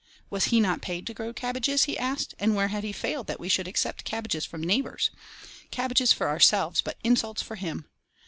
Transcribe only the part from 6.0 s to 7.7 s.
for ourselves, but insults for